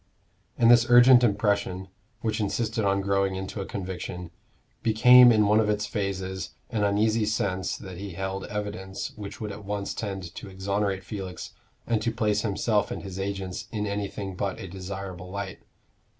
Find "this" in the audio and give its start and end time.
0.71-0.87